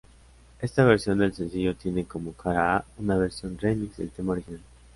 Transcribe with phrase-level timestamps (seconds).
[0.59, 4.59] Esta versión del sencillo tiene como Cara A una versión remix del tema original.